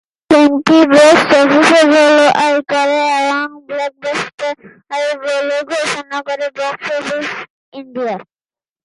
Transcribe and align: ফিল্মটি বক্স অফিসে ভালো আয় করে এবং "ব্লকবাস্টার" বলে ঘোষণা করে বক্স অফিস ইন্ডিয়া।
ফিল্মটি 0.29 0.77
বক্স 0.91 1.29
অফিসে 1.41 1.81
ভালো 1.93 2.25
আয় 2.43 2.59
করে 2.71 2.99
এবং 3.19 3.49
"ব্লকবাস্টার" 3.67 4.53
বলে 5.23 5.57
ঘোষণা 5.69 6.17
করে 6.27 6.47
বক্স 6.59 6.85
অফিস 6.97 7.27
ইন্ডিয়া। 7.73 8.15